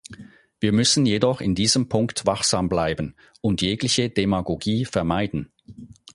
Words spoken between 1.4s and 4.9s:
in diesem Punkt wachsam bleiben und jegliche Demagogie